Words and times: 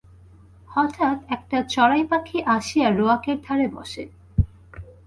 হঠাৎ 0.69 1.17
একটা 1.29 1.57
চড়াই 1.63 2.03
পাখী 2.03 2.37
আসিয়া 2.55 2.87
রোয়াকের 2.89 3.37
ধারে 3.45 3.67
বসে। 3.67 4.03